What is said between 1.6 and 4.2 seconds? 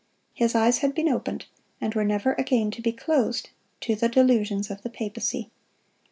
and were never again to be closed, to the